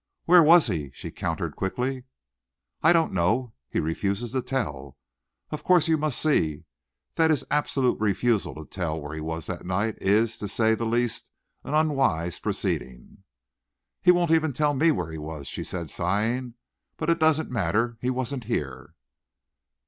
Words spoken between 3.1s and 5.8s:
know. He refuses to tell. Of